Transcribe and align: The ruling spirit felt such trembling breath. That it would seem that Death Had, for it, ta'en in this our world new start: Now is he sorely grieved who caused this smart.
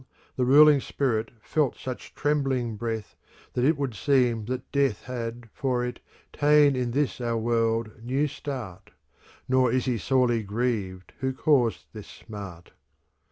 The 0.35 0.45
ruling 0.45 0.81
spirit 0.81 1.29
felt 1.43 1.77
such 1.77 2.15
trembling 2.15 2.75
breath. 2.75 3.15
That 3.53 3.63
it 3.63 3.77
would 3.77 3.93
seem 3.93 4.45
that 4.45 4.71
Death 4.71 5.03
Had, 5.03 5.47
for 5.53 5.85
it, 5.85 5.99
ta'en 6.33 6.75
in 6.75 6.89
this 6.89 7.21
our 7.21 7.37
world 7.37 7.91
new 8.03 8.25
start: 8.27 8.89
Now 9.47 9.67
is 9.67 9.85
he 9.85 9.99
sorely 9.99 10.41
grieved 10.41 11.13
who 11.19 11.33
caused 11.33 11.85
this 11.93 12.07
smart. 12.07 12.71